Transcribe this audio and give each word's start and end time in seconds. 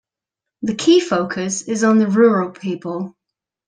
The 0.63 0.73
key 0.73 0.99
focus 0.99 1.61
is 1.61 1.83
on 1.83 1.99
the 1.99 2.07
rural 2.07 2.49
people. 2.49 3.15